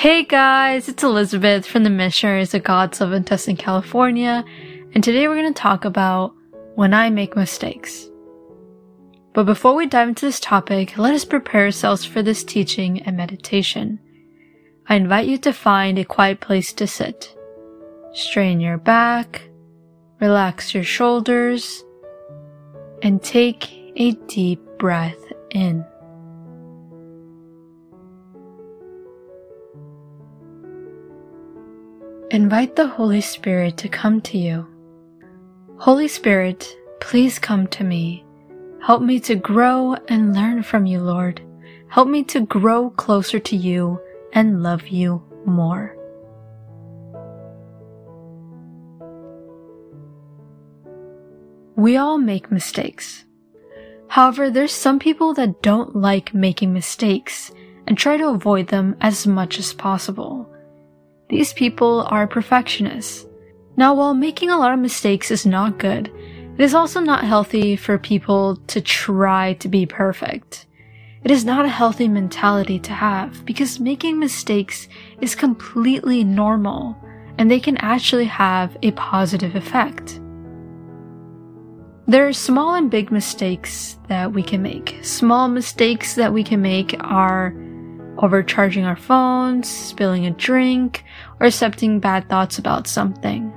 Hey 0.00 0.22
guys, 0.24 0.88
it's 0.88 1.02
Elizabeth 1.02 1.66
from 1.66 1.84
the 1.84 1.90
Missionaries 1.90 2.54
of 2.54 2.64
God's 2.64 3.02
Love 3.02 3.12
in 3.12 3.22
Tustin, 3.22 3.58
California, 3.58 4.42
and 4.94 5.04
today 5.04 5.28
we're 5.28 5.36
going 5.36 5.52
to 5.52 5.60
talk 5.60 5.84
about 5.84 6.34
when 6.74 6.94
I 6.94 7.10
make 7.10 7.36
mistakes. 7.36 8.08
But 9.34 9.44
before 9.44 9.74
we 9.74 9.86
dive 9.86 10.08
into 10.08 10.24
this 10.24 10.40
topic, 10.40 10.96
let 10.96 11.12
us 11.12 11.26
prepare 11.26 11.66
ourselves 11.66 12.06
for 12.06 12.22
this 12.22 12.42
teaching 12.42 13.02
and 13.02 13.14
meditation. 13.14 14.00
I 14.88 14.94
invite 14.94 15.28
you 15.28 15.36
to 15.36 15.52
find 15.52 15.98
a 15.98 16.04
quiet 16.06 16.40
place 16.40 16.72
to 16.72 16.86
sit. 16.86 17.36
Strain 18.14 18.58
your 18.58 18.78
back, 18.78 19.50
relax 20.18 20.72
your 20.72 20.82
shoulders, 20.82 21.84
and 23.02 23.22
take 23.22 23.70
a 23.96 24.12
deep 24.28 24.62
breath 24.78 25.22
in. 25.50 25.84
Invite 32.32 32.76
the 32.76 32.86
Holy 32.86 33.20
Spirit 33.20 33.76
to 33.78 33.88
come 33.88 34.20
to 34.20 34.38
you. 34.38 34.64
Holy 35.78 36.06
Spirit, 36.06 36.76
please 37.00 37.40
come 37.40 37.66
to 37.66 37.82
me. 37.82 38.24
Help 38.80 39.02
me 39.02 39.18
to 39.18 39.34
grow 39.34 39.96
and 40.06 40.32
learn 40.32 40.62
from 40.62 40.86
you, 40.86 41.00
Lord. 41.00 41.40
Help 41.88 42.06
me 42.06 42.22
to 42.30 42.46
grow 42.46 42.90
closer 42.90 43.40
to 43.40 43.56
you 43.56 44.00
and 44.32 44.62
love 44.62 44.86
you 44.86 45.20
more. 45.44 45.96
We 51.74 51.96
all 51.96 52.18
make 52.18 52.52
mistakes. 52.52 53.24
However, 54.06 54.50
there's 54.50 54.70
some 54.72 55.00
people 55.00 55.34
that 55.34 55.62
don't 55.62 55.96
like 55.96 56.32
making 56.32 56.72
mistakes 56.72 57.50
and 57.88 57.98
try 57.98 58.16
to 58.16 58.28
avoid 58.28 58.68
them 58.68 58.94
as 59.00 59.26
much 59.26 59.58
as 59.58 59.72
possible. 59.72 60.29
These 61.30 61.52
people 61.52 62.06
are 62.10 62.26
perfectionists. 62.26 63.24
Now, 63.76 63.94
while 63.94 64.14
making 64.14 64.50
a 64.50 64.58
lot 64.58 64.74
of 64.74 64.80
mistakes 64.80 65.30
is 65.30 65.46
not 65.46 65.78
good, 65.78 66.08
it 66.58 66.60
is 66.60 66.74
also 66.74 66.98
not 66.98 67.24
healthy 67.24 67.76
for 67.76 67.98
people 67.98 68.56
to 68.66 68.80
try 68.80 69.54
to 69.54 69.68
be 69.68 69.86
perfect. 69.86 70.66
It 71.22 71.30
is 71.30 71.44
not 71.44 71.64
a 71.64 71.68
healthy 71.68 72.08
mentality 72.08 72.80
to 72.80 72.92
have 72.92 73.44
because 73.44 73.78
making 73.78 74.18
mistakes 74.18 74.88
is 75.20 75.34
completely 75.36 76.24
normal 76.24 76.96
and 77.38 77.48
they 77.48 77.60
can 77.60 77.76
actually 77.76 78.24
have 78.24 78.76
a 78.82 78.90
positive 78.92 79.54
effect. 79.54 80.20
There 82.08 82.26
are 82.26 82.32
small 82.32 82.74
and 82.74 82.90
big 82.90 83.12
mistakes 83.12 83.96
that 84.08 84.32
we 84.32 84.42
can 84.42 84.62
make. 84.62 84.98
Small 85.02 85.46
mistakes 85.46 86.16
that 86.16 86.32
we 86.32 86.42
can 86.42 86.60
make 86.60 86.96
are 86.98 87.54
overcharging 88.18 88.84
our 88.84 88.96
phones, 88.96 89.68
spilling 89.68 90.26
a 90.26 90.30
drink, 90.30 91.04
or 91.40 91.46
accepting 91.46 92.00
bad 92.00 92.28
thoughts 92.28 92.58
about 92.58 92.86
something. 92.86 93.52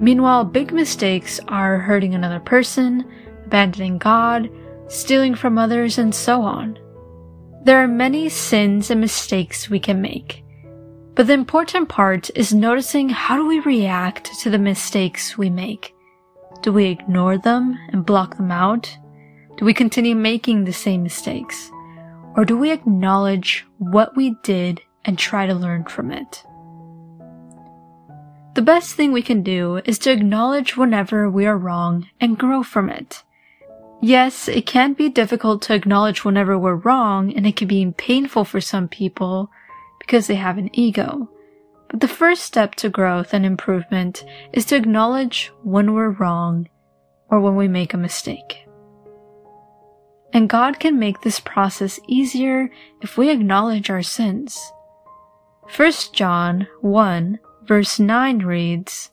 Meanwhile, 0.00 0.44
big 0.44 0.72
mistakes 0.72 1.40
are 1.48 1.78
hurting 1.78 2.14
another 2.14 2.40
person, 2.40 3.04
abandoning 3.46 3.98
God, 3.98 4.50
stealing 4.88 5.34
from 5.34 5.58
others, 5.58 5.98
and 5.98 6.14
so 6.14 6.42
on. 6.42 6.78
There 7.64 7.78
are 7.78 7.88
many 7.88 8.28
sins 8.28 8.90
and 8.90 9.00
mistakes 9.00 9.70
we 9.70 9.80
can 9.80 10.00
make. 10.00 10.44
But 11.14 11.28
the 11.28 11.32
important 11.32 11.88
part 11.88 12.30
is 12.36 12.52
noticing 12.52 13.08
how 13.08 13.36
do 13.36 13.46
we 13.46 13.60
react 13.60 14.38
to 14.40 14.50
the 14.50 14.58
mistakes 14.58 15.38
we 15.38 15.48
make. 15.48 15.94
Do 16.62 16.72
we 16.72 16.86
ignore 16.86 17.38
them 17.38 17.78
and 17.90 18.04
block 18.04 18.36
them 18.36 18.50
out? 18.50 18.94
Do 19.56 19.64
we 19.64 19.72
continue 19.72 20.14
making 20.14 20.64
the 20.64 20.72
same 20.72 21.02
mistakes? 21.02 21.70
Or 22.36 22.44
do 22.44 22.56
we 22.56 22.70
acknowledge 22.70 23.64
what 23.78 24.14
we 24.14 24.36
did 24.42 24.82
and 25.04 25.18
try 25.18 25.46
to 25.46 25.54
learn 25.54 25.84
from 25.84 26.12
it? 26.12 26.44
The 28.54 28.62
best 28.62 28.94
thing 28.94 29.12
we 29.12 29.22
can 29.22 29.42
do 29.42 29.80
is 29.84 29.98
to 30.00 30.10
acknowledge 30.10 30.76
whenever 30.76 31.30
we 31.30 31.46
are 31.46 31.56
wrong 31.56 32.08
and 32.20 32.38
grow 32.38 32.62
from 32.62 32.90
it. 32.90 33.22
Yes, 34.02 34.48
it 34.48 34.66
can 34.66 34.92
be 34.92 35.08
difficult 35.08 35.62
to 35.62 35.74
acknowledge 35.74 36.24
whenever 36.24 36.58
we're 36.58 36.74
wrong 36.74 37.32
and 37.32 37.46
it 37.46 37.56
can 37.56 37.68
be 37.68 37.94
painful 37.96 38.44
for 38.44 38.60
some 38.60 38.88
people 38.88 39.50
because 39.98 40.26
they 40.26 40.34
have 40.34 40.58
an 40.58 40.70
ego. 40.74 41.30
But 41.88 42.00
the 42.00 42.08
first 42.08 42.42
step 42.42 42.74
to 42.76 42.90
growth 42.90 43.32
and 43.32 43.46
improvement 43.46 44.24
is 44.52 44.66
to 44.66 44.76
acknowledge 44.76 45.52
when 45.62 45.94
we're 45.94 46.10
wrong 46.10 46.68
or 47.30 47.40
when 47.40 47.56
we 47.56 47.68
make 47.68 47.94
a 47.94 47.98
mistake. 47.98 48.65
And 50.36 50.50
God 50.50 50.78
can 50.78 50.98
make 50.98 51.22
this 51.22 51.40
process 51.40 51.98
easier 52.06 52.70
if 53.00 53.16
we 53.16 53.30
acknowledge 53.30 53.88
our 53.88 54.02
sins. 54.02 54.70
1 55.74 55.92
John 56.12 56.68
1 56.82 57.38
verse 57.64 57.98
9 57.98 58.40
reads, 58.40 59.10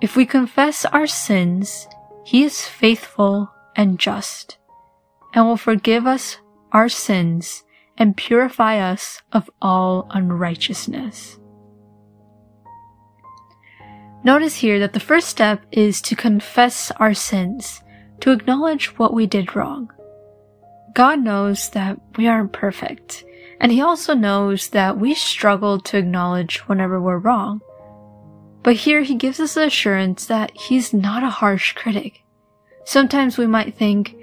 If 0.00 0.16
we 0.16 0.26
confess 0.26 0.84
our 0.86 1.06
sins, 1.06 1.86
he 2.24 2.42
is 2.42 2.66
faithful 2.66 3.52
and 3.76 3.96
just, 3.96 4.58
and 5.34 5.46
will 5.46 5.56
forgive 5.56 6.04
us 6.04 6.38
our 6.72 6.88
sins 6.88 7.62
and 7.96 8.16
purify 8.16 8.78
us 8.78 9.22
of 9.30 9.48
all 9.62 10.08
unrighteousness. 10.10 11.38
Notice 14.24 14.56
here 14.56 14.80
that 14.80 14.94
the 14.94 14.98
first 14.98 15.28
step 15.28 15.64
is 15.70 16.00
to 16.02 16.16
confess 16.16 16.90
our 16.96 17.14
sins 17.14 17.84
to 18.22 18.30
acknowledge 18.30 18.96
what 18.98 19.12
we 19.12 19.26
did 19.26 19.56
wrong. 19.56 19.92
God 20.94 21.18
knows 21.18 21.70
that 21.70 21.98
we 22.16 22.28
aren't 22.28 22.52
perfect, 22.52 23.24
and 23.60 23.72
He 23.72 23.80
also 23.80 24.14
knows 24.14 24.68
that 24.68 24.96
we 24.96 25.12
struggle 25.12 25.80
to 25.80 25.98
acknowledge 25.98 26.58
whenever 26.68 27.00
we're 27.00 27.18
wrong. 27.18 27.60
But 28.62 28.76
here 28.76 29.02
He 29.02 29.16
gives 29.16 29.40
us 29.40 29.54
the 29.54 29.64
assurance 29.64 30.26
that 30.26 30.52
He's 30.54 30.92
not 30.92 31.24
a 31.24 31.30
harsh 31.30 31.72
critic. 31.72 32.22
Sometimes 32.84 33.36
we 33.36 33.48
might 33.48 33.74
think, 33.74 34.14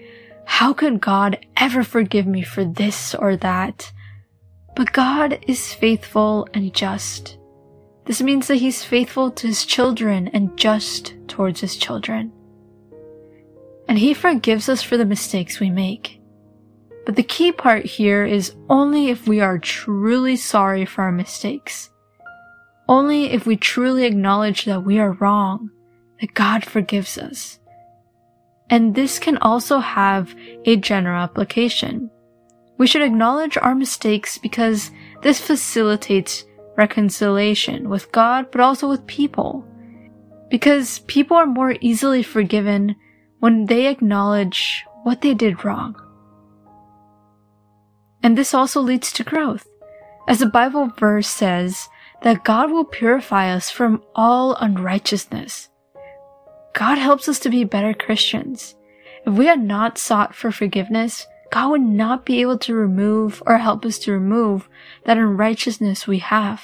how 0.45 0.71
could 0.71 1.01
God 1.01 1.45
ever 1.57 1.83
forgive 1.83 2.25
me 2.25 2.41
for 2.41 2.63
this 2.63 3.13
or 3.13 3.35
that? 3.35 3.91
But 4.77 4.93
God 4.93 5.43
is 5.45 5.73
faithful 5.73 6.47
and 6.53 6.73
just. 6.73 7.37
This 8.05 8.21
means 8.21 8.47
that 8.47 8.55
He's 8.55 8.81
faithful 8.81 9.29
to 9.31 9.47
His 9.47 9.65
children 9.65 10.29
and 10.29 10.57
just 10.57 11.15
towards 11.27 11.59
His 11.59 11.75
children 11.75 12.31
and 13.89 13.97
He 13.97 14.13
forgives 14.13 14.69
us 14.69 14.83
for 14.83 14.97
the 14.97 15.05
mistakes 15.05 15.59
we 15.59 15.71
make. 15.71 16.21
But 17.07 17.15
the 17.15 17.23
key 17.23 17.51
part 17.51 17.85
here 17.85 18.23
is 18.23 18.55
only 18.69 19.09
if 19.09 19.27
we 19.27 19.41
are 19.41 19.57
truly 19.57 20.35
sorry 20.35 20.85
for 20.85 21.01
our 21.01 21.11
mistakes. 21.11 21.89
Only 22.87 23.31
if 23.31 23.47
we 23.47 23.57
truly 23.57 24.05
acknowledge 24.05 24.65
that 24.65 24.85
we 24.85 24.99
are 24.99 25.13
wrong, 25.13 25.71
that 26.21 26.35
God 26.35 26.63
forgives 26.63 27.17
us. 27.17 27.59
And 28.69 28.93
this 28.93 29.17
can 29.17 29.37
also 29.37 29.79
have 29.79 30.35
a 30.65 30.75
general 30.75 31.23
application. 31.23 32.11
We 32.77 32.85
should 32.85 33.01
acknowledge 33.01 33.57
our 33.57 33.73
mistakes 33.73 34.37
because 34.37 34.91
this 35.23 35.41
facilitates 35.41 36.45
reconciliation 36.77 37.89
with 37.89 38.11
God, 38.11 38.51
but 38.51 38.61
also 38.61 38.87
with 38.87 39.07
people. 39.07 39.65
Because 40.51 40.99
people 40.99 41.35
are 41.35 41.47
more 41.47 41.75
easily 41.81 42.21
forgiven 42.21 42.95
when 43.39 43.65
they 43.65 43.87
acknowledge 43.87 44.85
what 45.03 45.21
they 45.21 45.33
did 45.33 45.63
wrong. 45.63 45.95
And 48.21 48.37
this 48.37 48.53
also 48.53 48.81
leads 48.81 49.11
to 49.13 49.23
growth, 49.23 49.67
as 50.27 50.39
the 50.39 50.45
Bible 50.45 50.89
verse 50.97 51.27
says 51.27 51.87
that 52.21 52.43
God 52.43 52.71
will 52.71 52.83
purify 52.83 53.49
us 53.49 53.69
from 53.69 54.03
all 54.13 54.55
unrighteousness. 54.55 55.69
God 56.73 56.97
helps 56.97 57.27
us 57.29 57.39
to 57.39 57.49
be 57.49 57.63
better 57.63 57.93
Christians. 57.93 58.75
If 59.25 59.33
we 59.33 59.45
had 59.45 59.61
not 59.61 59.97
sought 59.97 60.35
for 60.35 60.51
forgiveness, 60.51 61.25
God 61.51 61.71
would 61.71 61.81
not 61.81 62.25
be 62.25 62.41
able 62.41 62.57
to 62.59 62.75
remove 62.75 63.41
or 63.45 63.57
help 63.57 63.85
us 63.85 63.97
to 63.99 64.11
remove 64.11 64.69
that 65.05 65.17
unrighteousness 65.17 66.07
we 66.07 66.19
have. 66.19 66.61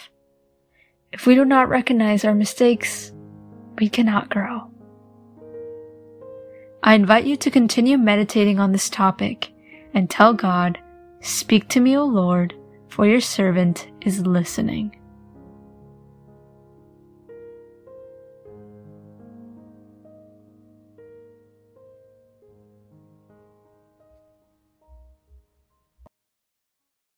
If 1.11 1.25
we 1.25 1.35
do 1.35 1.45
not 1.45 1.69
recognize 1.69 2.25
our 2.25 2.35
mistakes, 2.35 3.13
we 3.79 3.89
cannot 3.89 4.29
grow. 4.29 4.69
I 6.85 6.93
invite 6.93 7.25
you 7.25 7.35
to 7.37 7.49
continue 7.49 7.97
meditating 7.97 8.59
on 8.59 8.71
this 8.71 8.91
topic 8.91 9.51
and 9.95 10.07
tell 10.07 10.35
God, 10.35 10.77
Speak 11.19 11.67
to 11.69 11.79
me, 11.79 11.97
O 11.97 12.05
Lord, 12.05 12.53
for 12.89 13.07
your 13.07 13.21
servant 13.21 13.87
is 14.01 14.27
listening. 14.27 14.95